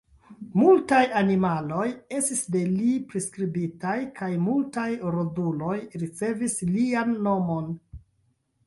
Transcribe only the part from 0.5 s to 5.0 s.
Multaj animaloj estis de li priskribitaj kaj multaj